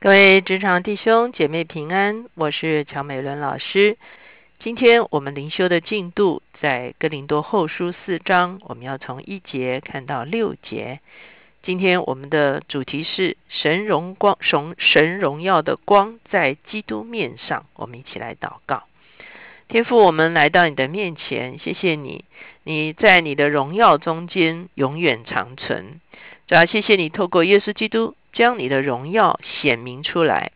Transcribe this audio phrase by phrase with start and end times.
[0.00, 3.98] 各位职场弟兄姐妹平安，我是乔美伦老师。
[4.60, 11.00] 今天我们灵修的进度在哥林多后书四章，我们要从一节看到六节。
[11.64, 17.66] 今天我们的主题是神荣光、神神荣耀的光在基督面上。
[17.74, 18.84] 我们一起来祷告，
[19.66, 22.24] 天父，我们来到你的面前，谢谢你，
[22.62, 26.00] 你在你的荣耀中间永远长存。
[26.46, 28.14] 主要谢谢你透过耶稣基督。
[28.32, 30.52] 将你的荣耀显明出来。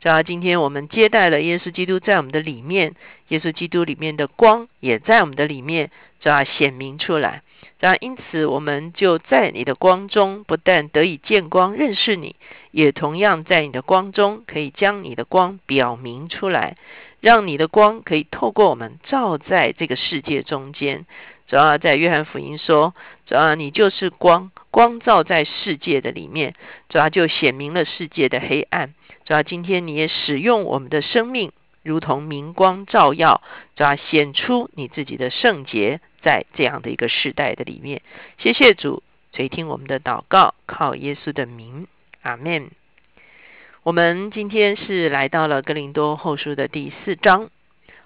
[0.00, 2.94] 主要今天我们接待了耶稣基督在我们的里面，
[3.28, 7.42] 耶稣基督里面的光也在我们的里面，主要显明出来。
[7.80, 12.36] 主要因此我们就在你的光中，不但得以见光认识你，
[12.70, 16.76] 也同样在你的光中可以将你的光表明出来，
[17.20, 21.04] 让你的光可以透过我们照在这个世界中间。
[21.48, 22.94] 主要在约翰福音说，
[23.26, 26.54] 主要你就是光，光照在世界的里面，
[26.90, 28.92] 主要就显明了世界的黑暗。
[29.24, 31.50] 主要今天你也使用我们的生命，
[31.82, 33.40] 如同明光照耀，
[33.74, 38.02] 主要显出你自己的圣洁，在这样的一个时代的里面。
[38.36, 39.02] 谢谢主，
[39.32, 41.86] 垂听我们的祷告，靠耶稣的名，
[42.20, 42.70] 阿门。
[43.82, 47.48] 我们今天是来到了哥林多后书的第四章。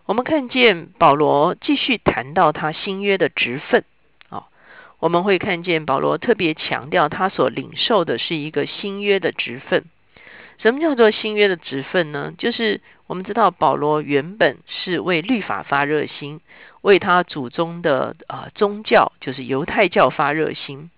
[0.06, 3.84] 我们看见保罗继续谈到他新约的职分，
[5.00, 9.84] 我们会看见保罗特别强调他所领受的是一个新约的职分。
[10.58, 12.34] 什么叫做新约的职分呢？
[12.36, 16.40] 就是我们知道保罗原本是为律法发热心，
[16.82, 20.90] 为他祖宗的啊宗教就是犹太教发热心。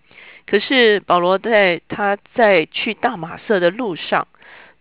[0.46, 4.26] 可是保罗在他在去大马色的路上，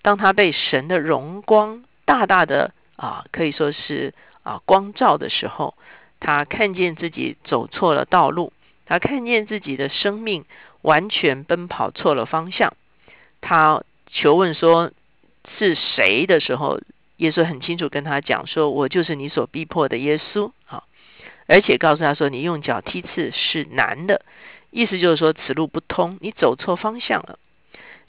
[0.02, 5.75] 当他被神的荣光大大的啊，可以说是啊，光照的时候，
[6.19, 8.52] 他看见自己走错了道路，
[8.92, 10.44] 他看见自己的生命
[10.81, 12.73] 完全奔跑错了方向。
[13.39, 14.92] 他求问说
[15.58, 16.81] 是谁的时候，
[17.16, 20.83] 耶稣很清楚跟他讲说：“我就是你所逼迫的耶稣。”啊，
[21.48, 24.26] 而且告诉他说：“你用脚踢刺是难的，
[24.71, 27.39] 意思就是说此路不通，你走错方向了。”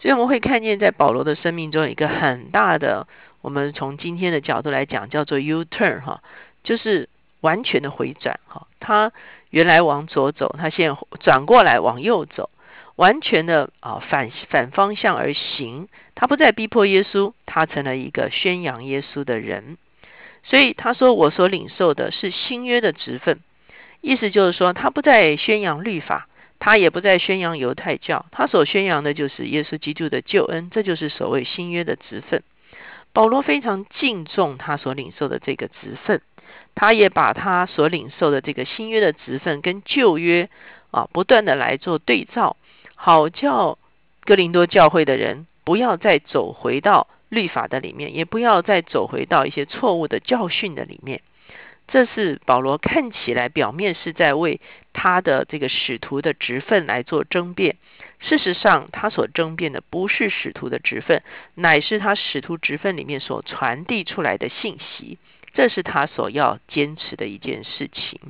[0.02, 3.06] 所以我们会看见，在保罗的生命中有，一个很大的。
[3.40, 6.24] 我们从今天的角度来讲，叫做 U turn 哈，
[6.64, 7.08] 就是
[7.40, 8.66] 完全的回转哈。
[8.80, 9.12] 他
[9.52, 12.48] 原来往左走，他现在转过来往右走，
[12.96, 15.88] 完全的啊反反方向而行。
[16.14, 19.76] 他不再逼迫耶稣，他成了一个宣扬耶稣的人。
[20.42, 23.40] 所以他说：“我所领受的是新约的职分。”
[24.00, 30.70] 意思就是说，他不再宣扬律法，他也不再宣扬犹太教，他所宣扬的就是耶稣基督的救恩。
[30.70, 32.42] 这就是所谓新约的职分。
[33.12, 36.22] 保罗非常敬重他所领受的这个职分，
[36.74, 40.48] 他也把他所领受的这个新约的职分跟旧约
[40.90, 42.56] 啊不断的来做对照，
[42.94, 43.78] 好叫
[44.24, 51.22] 哥林多教会的人不要再走回到律法的里面，也不要再走回到一些错误的教训的里面。
[51.88, 54.60] 这是保罗看起来表面是在为
[54.92, 57.76] 他的这个使徒的职分来做争辩。
[58.20, 61.22] 事实上，他所争辩的不是使徒的职分，
[61.54, 65.18] 乃是他使徒职分里面所传递出来的信息。
[65.52, 68.20] 这是他所要坚持的一件事情。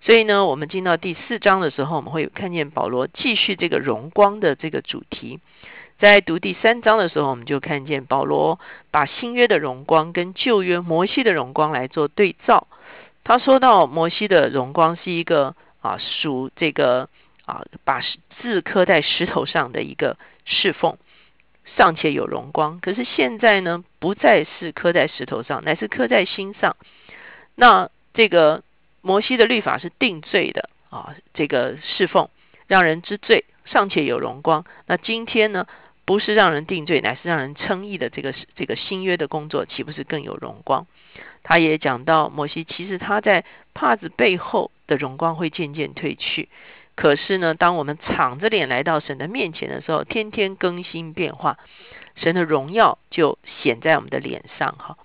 [0.00, 5.40] 所以呢，我们进到第四章的时候，我们会看见保罗继续这个荣光的这个主题。
[5.98, 12.68] 在读第三章的时候，我们就看见保罗把新约的荣光跟旧约摩西的荣光来做对照。
[13.24, 17.08] 他说到摩西的荣光是一个啊属这个。
[17.46, 18.00] 啊，把
[18.40, 20.98] 字刻在石头上的一个侍奉，
[21.76, 22.78] 尚且有荣光。
[22.80, 26.76] 可是现在呢，不再是刻在石头上，乃是刻在心上。
[27.54, 28.62] 那这个
[29.02, 32.28] 摩西的律法是定罪的啊，这个侍奉
[32.66, 34.64] 让人知罪，尚且有荣光。
[34.86, 35.66] 那今天呢，
[36.04, 40.86] 不是让人定罪，乃是让人称义的这个这个新约的工作，岂不是更有荣光？
[41.42, 46.48] 他也讲到摩西，其实他在帕子背后的荣光会渐渐褪去。
[46.96, 51.58] 可是呢，当我们敞着脸来到神的面前的时候，天天更新变化，
[52.16, 54.96] 神的荣耀就显在我们的脸上哈。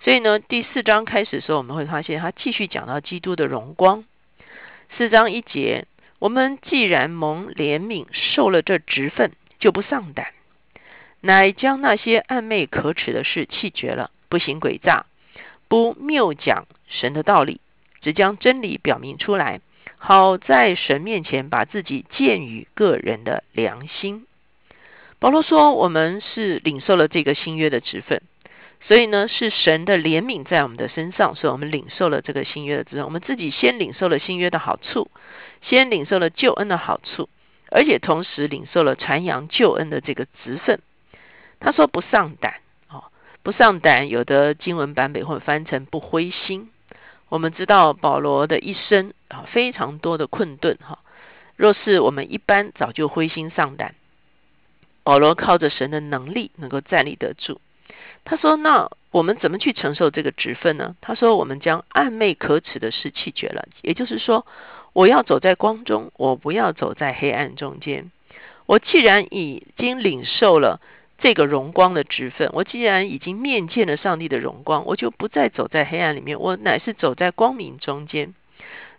[0.00, 4.04] 所以呢，第四章开始的时候，我们会发现他继续讲到基督的荣光。
[4.98, 5.86] 四章一节，
[6.18, 10.26] 我们既然蒙怜悯，受了这职分，就不丧胆，
[11.22, 15.06] 乃将那些暧昧可耻的事弃绝了，不行诡诈，
[15.66, 17.62] 不谬讲神的道理，
[18.02, 19.62] 只将真理表明出来。
[20.04, 24.26] 好在神面前把自己建于个人的良心。
[25.20, 28.20] 保罗说：“我们是领受了这个新约的职分，
[28.80, 33.04] 所以呢，是神的怜悯在我们的身上，所以我们领受了这个新约的职分。
[33.04, 35.08] 我们自己先领受了新约的好处，
[35.60, 37.28] 先领受了救恩的好处，
[37.70, 40.80] 而且同时领受了传扬救恩的这个职分。
[41.60, 42.54] 他说不上胆，
[42.90, 43.04] 哦，
[43.44, 46.71] 不上胆，有的经文版本会翻成不灰心。
[47.32, 50.98] 我们知道保罗的一生啊，非常多的困顿哈。
[51.56, 53.94] 若是我们一般早就灰心丧胆，
[55.02, 57.58] 保罗靠着神的能力能够站立得住。
[58.26, 63.66] 他说：“那我们怎么去承受这个职分呢？”他说：“我们将暧昧可耻的事弃绝了。
[63.80, 64.46] 也就是说，
[64.92, 68.10] 我要走在光中，我不要走在黑暗中间。
[68.66, 70.82] 我既然已经领受了
[71.22, 78.34] 这个荣光的职分，我既然已经面见了上帝的荣光，我就不再走在黑暗里面，我乃是走在光明中间。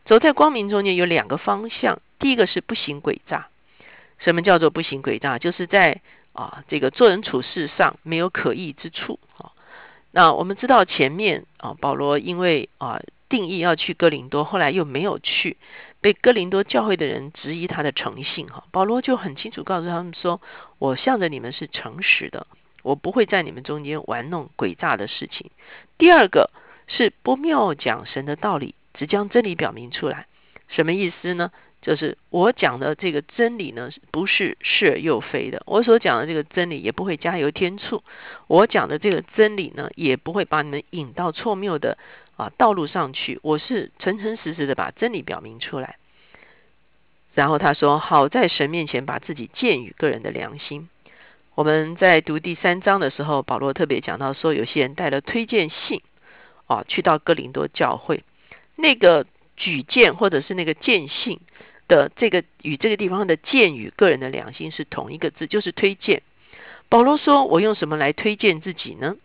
[0.06, 3.48] 走在光明中间有两个方向，第一个是不行诡诈。
[4.20, 5.38] 什么叫做不行诡诈？
[5.38, 6.00] 就是在
[6.32, 9.52] 啊，这个做人处事上没有可疑之处啊。
[10.12, 15.58] 那我们知道前面啊，保罗因为啊定义要去哥林多，后来又没有去，
[16.04, 18.66] 被哥林多教会的人质疑他的诚信哈。
[18.72, 20.42] 保罗就很清楚告诉他们说
[20.78, 22.46] ：“我向着你们是诚实的，
[22.84, 25.50] 我不会在你们中间玩弄诡诈的事情。”
[25.98, 26.52] 第二个
[26.88, 30.28] 是不妙讲神的道理，只将真理表明出来。
[30.68, 31.52] 什么意思呢？
[31.82, 35.62] 就是我讲的这个真理呢，不是是而又非的。
[35.66, 38.04] 我所讲的这个真理也不会加油添醋。
[38.48, 41.98] 我讲的这个真理呢，也不会把你们引到错谬的
[42.38, 43.40] 啊道路上去。
[43.42, 45.98] 我是诚诚实实的把真理表明出来。
[47.34, 50.90] 然后他说：“好在神面前把自己建于个人的良心。”
[51.56, 56.02] 我们在读第三章的时候，保罗特别讲到说，有些人带了推荐信
[56.68, 58.24] 啊，去到哥林多教会，
[58.76, 59.26] 那个
[59.56, 61.40] 举荐或者是那个荐信。
[61.86, 66.24] 的这个与这个地方的荐与个人的良心是同一个字，就是推荐。
[66.88, 69.18] 保罗说：“我用什么来推荐自己呢？”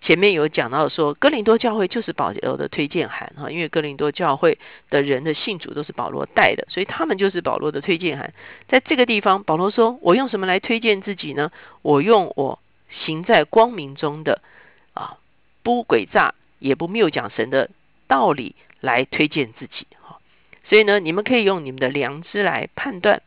[0.00, 4.58] 前面有讲到说，哥林多教会就是保罗的推荐函哈，因为哥林多教会
[4.90, 8.32] 的人的信主都是保罗带的，所以他们就是保罗的推荐函。
[8.68, 11.50] 在这个地方，保罗说：“我用什么来推荐自己呢？
[11.82, 14.40] 我用我行在光明中的
[14.94, 15.18] 啊，
[15.62, 17.70] 不诡诈也不谬讲神的
[18.06, 20.18] 道理来推荐自己哈。”
[20.68, 23.22] 所以呢，你们可以用你们的良知来判断，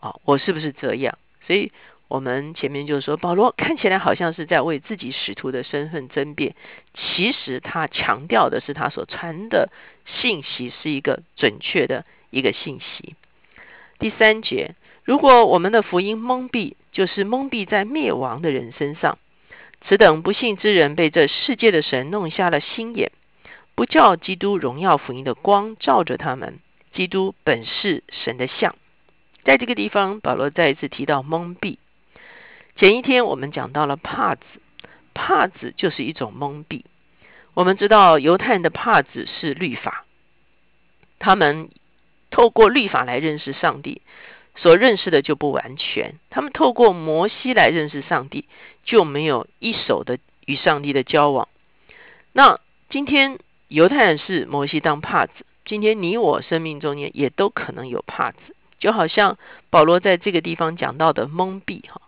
[0.00, 1.16] 啊，我是不是这样？
[1.46, 1.70] 所以
[2.08, 6.54] 我们前面就是说，保罗看起来好像是在为自己使徒的身份争辩，
[6.94, 9.70] 其实他强调的是他所传的
[10.06, 13.14] 信息是一个准确的一个信息。
[13.98, 14.74] 第三节，
[15.04, 19.18] 如果我们的福音蒙蔽，就是蒙蔽在灭亡的人身上，
[19.82, 23.12] 此等不幸之人被这世界的神弄瞎了心眼，
[23.74, 26.58] 不叫基督荣耀福音的光照着他们。
[26.94, 28.74] 基督本是神的像，
[29.44, 31.76] 在这个地方，保罗再一次提到蒙蔽。
[32.78, 34.44] 前一天我们讲到了帕子，
[35.12, 36.84] 帕子就是一种蒙蔽。
[37.54, 40.04] 我们知道犹太人的帕子是律法，
[41.18, 41.70] 他们
[42.30, 44.00] 透过律法来认识上帝，
[44.54, 46.14] 所认识的就不完全。
[46.30, 48.44] 他们透过摩西来认识上帝，
[48.84, 51.48] 就没有一手的与上帝的交往。
[52.32, 52.60] 那
[52.90, 55.32] 今天犹太人是摩西当帕子。
[55.64, 58.38] 今天你我生命中间也都可能有帕子，
[58.78, 59.36] 就好像
[59.68, 62.02] 保罗在这个地方讲到的蒙蔽哈，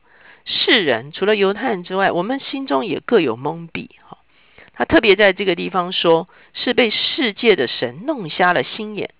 [0.44, 4.18] 世人除了犹太人之外，我们心中也各有蒙蔽哈。
[4.72, 9.10] 他特别在这个地方说，是被世界的神弄瞎了心眼，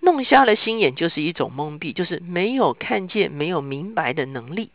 [0.00, 4.70] 弄瞎了心眼就是一种蒙蔽，就是没有看见、没有明白的能力。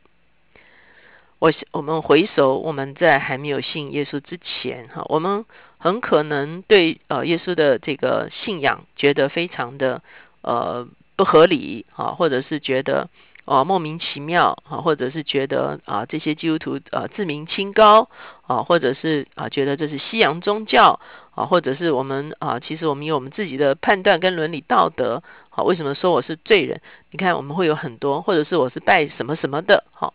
[1.39, 5.45] 我我们回首我们在还没有信耶稣之前哈，我们。
[5.83, 10.04] 很可能对呃耶稣的这个信仰觉得非常的
[10.44, 13.09] 呃不合理啊，或者是觉得
[13.45, 18.10] 啊莫名其妙啊，或者是觉得啊这些基督徒啊自命清高
[18.48, 21.00] 啊，或者是啊觉得这是西洋宗教
[21.36, 26.81] 啊，或者是我们啊其实我们有我们自己的判断跟伦理道德好，为什么说我是罪人？
[27.12, 30.14] 你看我们会有很多，或者是我是拜什么什么的好，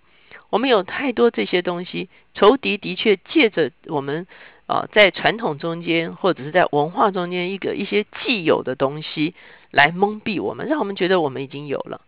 [0.50, 4.26] 我们有太多这些东西，仇敌的确借着我们。
[4.68, 9.32] 啊，在传统中间，或者是在文化中间，一个一些既有的东西
[9.70, 12.00] 来蒙蔽我们，让我们觉得我们已经有了。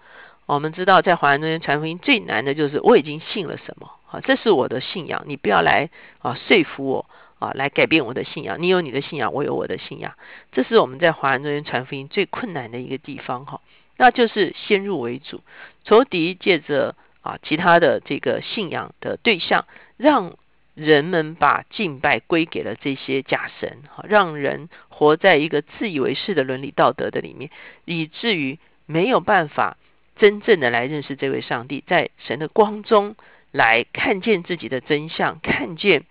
[0.55, 5.91] 我们知道，在华人中间传福音最难的就是我已经信了什么啊，这是我的信仰，你不要来
[6.21, 7.07] 啊说服我
[7.39, 8.61] 啊，来改变我的信仰。
[8.61, 10.15] 你有你的信仰，我有我的信仰，
[10.51, 13.61] 这是我们在华人中间传福音最困难的一个地方哈。
[13.99, 15.43] 那就是先入为主，
[15.85, 20.35] 仇敌借着啊其他的这个信仰的对象，让。
[20.75, 27.51] 人们把敬拜归给了这些假神，哈，让人活在一个自以为是的伦理道德的里面，
[27.85, 29.77] 以至于没有办法
[30.19, 33.17] 真正的来认识这位上帝，在神的光中
[33.51, 36.05] 来看见自己的真相，看见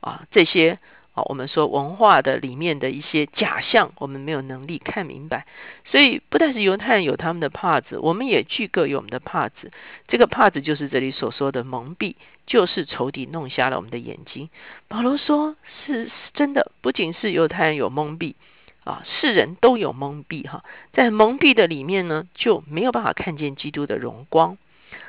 [0.00, 0.78] 啊这些
[1.14, 5.46] 啊，我们说文化的里面的一些假象，我们没有能力看明白。
[5.84, 9.70] 所以不但是犹太人有他们的帕子，我们也具各有我们的帕子。
[10.08, 12.16] 这个帕子就是这里所说的蒙蔽，
[12.46, 14.50] 就是仇敌弄瞎了我们的眼睛。
[14.88, 15.56] 保罗说
[15.86, 18.34] 是真的，不仅是犹太人有蒙蔽
[18.84, 20.62] 啊，世人都有蒙蔽哈。
[20.92, 24.58] 在蒙蔽的里面呢，就没有办法看见基督的荣光。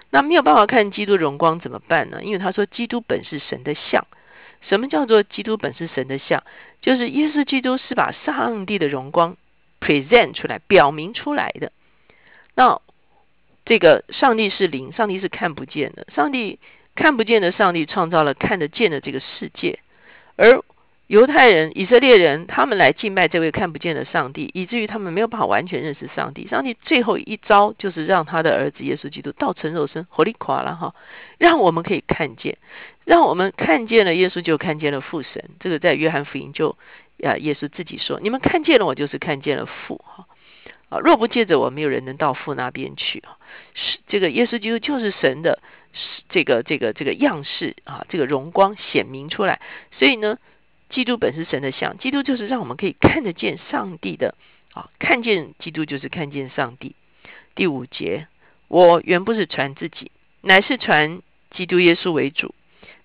[0.10, 2.24] 那没有办法看基督荣光怎么办呢？
[2.24, 4.06] 因为他说基督本是神的像。
[4.62, 6.44] 什么叫做基督本是神的像？
[6.82, 9.36] 就是耶稣基督是把上帝的荣光
[9.82, 11.72] present 出来、表明出来的。
[12.56, 12.80] 那
[13.66, 16.08] 这个上帝是灵，上帝是看不见的。
[16.16, 16.60] 上帝
[16.96, 19.80] 看不见的，上帝创造了看得见的这个世界，
[20.38, 20.62] 而
[21.08, 26.48] 犹太人、以色列人，他们来敬拜这位看不见的上帝，以至于他们没有办法完全认识上帝。
[26.48, 30.96] 上帝最后一招就是让他的儿子耶稣基督道成肉身，活力垮了哈，
[31.38, 32.58] 让我们可以看见，
[33.06, 35.52] 让我们看见了耶稣，就看见了父神。
[35.60, 36.76] 这个在约翰福音就
[37.24, 40.26] 啊，耶稣自己说：“你们看见了我，就是看见了父。”哈
[40.90, 43.38] 啊，若不借着我，没有人能到父那边去啊。
[43.76, 45.60] 是这个耶稣基督就是神的
[46.30, 49.62] 这个这个这个样式啊，这个荣光显明出来，
[50.00, 50.40] 所以呢。
[50.96, 54.34] 基督本是神的像，基督就是让我们可以看得见上帝的
[54.74, 56.96] 啊，看见基督就是看见上帝。
[57.54, 58.28] 第五节，
[58.70, 60.10] 我原不是传自己，
[60.40, 61.22] 乃是传
[61.52, 62.56] 基督耶稣为主，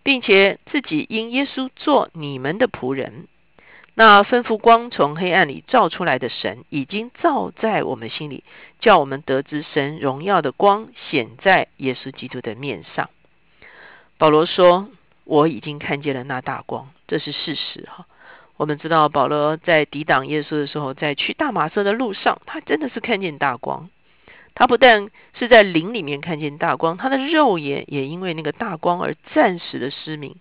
[0.05, 3.27] 并且自己因耶稣做你们的仆人。
[3.95, 8.45] 那吩咐光从黑暗里照出来的神，已经照在我们心里，
[8.79, 13.11] 叫我们得知神荣耀的光显在耶稣基督的面上。
[14.17, 14.89] 保罗说。
[15.31, 18.05] 我已经看见了那大光，这是事实哈。
[18.57, 23.89] 我们知道保罗在抵挡耶稣的时候，在去大马色的路上，他真的是看见大光。
[24.57, 25.09] 他不但
[25.39, 30.35] 是在灵里面看见大光，他的肉眼也因为那个大光而暂时的失明。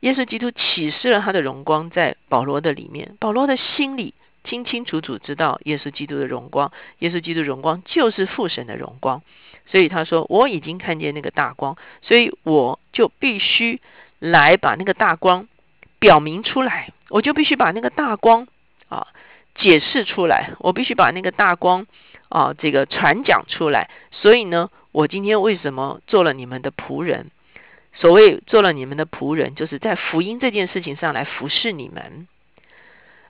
[0.00, 6.70] 耶稣基督启示了他的荣光在保罗的里面，保罗的心里清清楚楚知道耶稣基督的荣光，
[7.00, 9.22] 耶稣基督荣光就是父神的荣光。
[9.68, 13.80] 所以他说：“我已经看见那个大光，所以我就必须
[14.18, 15.46] 来把那个大光
[15.98, 18.46] 表明出来，我就必须把那个大光
[18.88, 19.08] 啊
[19.54, 21.86] 解释出来，我必须把那个大光
[22.28, 23.90] 啊这个传讲出来。
[24.10, 27.30] 所以呢，我今天为什么做了你们的仆人？
[27.94, 32.28] 所谓做了你们的仆人，就是在福音这件事情上来服侍你们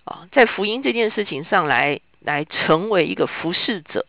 [0.05, 4.07] 啊，在福音这件事情上来来成为一个服侍者。”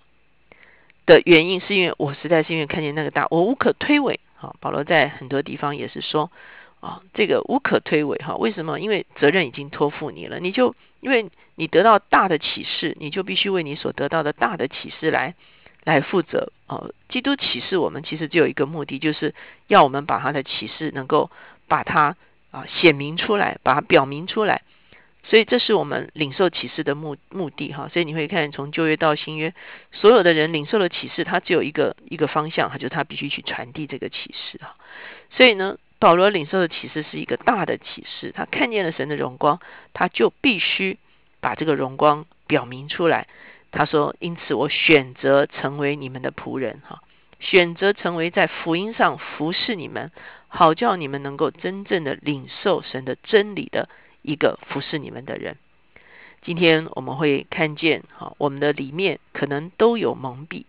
[1.05, 4.17] 的原因是因为我实在是因为看见那个大，我无可推诿。
[4.41, 6.31] 啊，保罗在很多地方也是说
[6.79, 8.35] 啊，这个无可推诿哈。
[8.35, 8.79] 为什么？
[8.79, 15.33] 因为责任已经托付你了，你就因为你得到大的启示，你就必须为你所得到的大的启示来
[15.83, 16.51] 来负责。
[16.67, 19.33] 哦，基督启示我们其实只有一个目的，就是
[19.67, 21.31] 要我们把他的启示能够
[21.67, 22.15] 把它
[22.51, 24.61] 啊显明出来，把它表明出来。
[25.23, 29.53] 所以这是我们领受启示的目目的哈，所以你会看从旧约到新约，
[29.91, 34.75] 所有的人领受了启示，他只有一个一个方向，他就他必须去传递这个启示哈。
[35.31, 39.59] 所以呢，保罗领受的启示是一个大的启示，他看见了神的荣光，
[39.93, 40.97] 他就必须
[41.39, 43.27] 把这个荣光表明出来。
[43.71, 47.01] 他说：“因此我选择成为你们的仆人哈，
[47.39, 50.11] 选择成为在福音上服侍你们，
[50.47, 53.89] 好叫你们能够真正的领受神的真理的。”
[54.23, 55.55] 一个服侍你们的人，
[56.41, 60.65] 今天我们会看见，哈，我们的里面可能都有蒙蔽，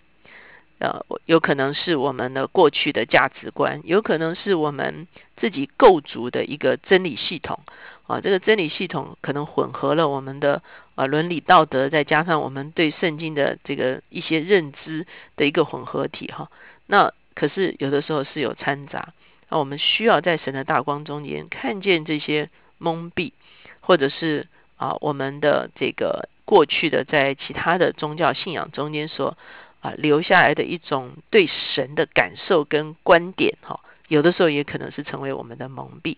[0.79, 5.07] 呃，有可能是我们的过去的价值观，有可能是我们
[5.37, 7.61] 自己构筑的一个真理系统，
[8.07, 10.63] 啊，这个真理系统可能混合了我们的
[10.95, 15.07] 啊伦理道德，再加上我们对圣经的这个一些认知
[15.37, 16.51] 的一个混合体，哈，
[16.87, 19.13] 那可是有的时候是有掺杂，
[19.49, 23.33] 那我们需要在神的大光中间看见这些蒙蔽。
[23.81, 29.39] 或者是啊，我们的这个过去的在其他的宗教信仰中间所
[29.81, 36.17] 啊留下来的一种对神的感受跟观点哈，有的时候也可能是成为我们的蒙蔽。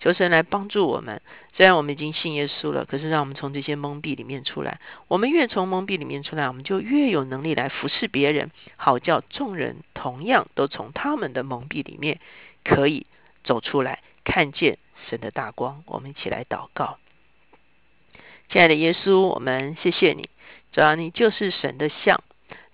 [0.00, 1.22] 求神来帮助我们，
[1.54, 4.78] 虽然我们已经信耶稣了，可是让我们从这些蒙蔽里面出来。
[5.08, 12.20] 我们越从蒙蔽里面出来，我们就越有能力来服侍别人，好叫众人同样都从他们的蒙蔽里面
[12.64, 13.06] 可以
[13.44, 14.76] 走出来，看见
[15.08, 15.82] 神的大光。
[15.86, 16.98] 我们一起来祷告。
[18.50, 20.28] 亲爱的耶稣，我们谢谢你，
[20.72, 22.22] 主要你就是神的像，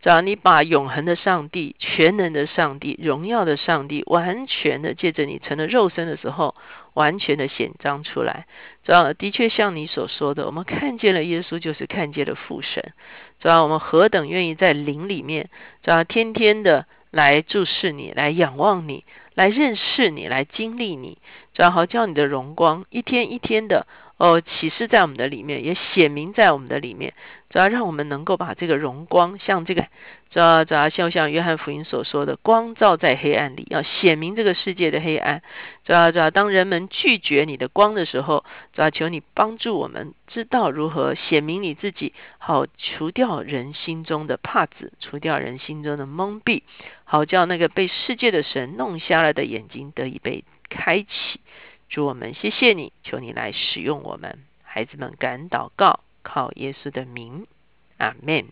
[0.02, 6.54] 只要你把永恒的上帝、全能的上帝、荣耀的上帝，完全的借着你成了肉身的时候，
[6.94, 8.46] 完全的显彰出来。
[8.82, 12.92] 主要的确像你所说的，我们看见了耶稣，就是看见了父神。
[13.40, 15.50] 主要我们何等愿意在灵里面，
[15.82, 19.04] 主要天天的来注视你，来仰望你，
[19.34, 21.18] 来认识你，来经历你，
[21.52, 23.86] 主要好叫你的荣光一天一天的。
[24.16, 27.14] 哦启示在我们的里面，也显明在我们的里面，
[27.50, 29.82] 主要让我们能够把这个荣光，像这个，
[30.30, 35.42] 主要主要像像约翰福音所说的，光照在黑暗里，要显明这个世界的黑暗。
[35.84, 46.62] 主要主要当人们拒绝你的光的时候，主要求你帮助我们知道如何显明你自己，好除掉人心中的怕子，除掉人心中的蒙蔽，
[47.02, 51.40] 好叫那个被世界的神弄瞎了的眼睛得以被开启。
[51.88, 57.46] 主我们谢谢你，求你来使用我们，孩子们敢祷告，靠耶稣的名，
[57.98, 58.46] 阿门。